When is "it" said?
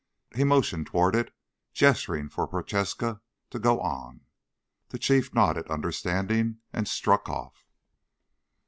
1.15-1.31